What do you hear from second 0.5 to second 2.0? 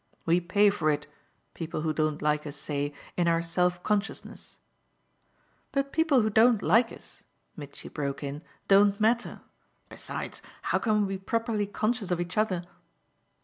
for it, people who